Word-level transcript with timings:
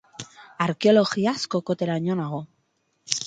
Arkeologiaz 0.65 1.43
kokoteraino 1.57 2.17
nago. 2.21 2.43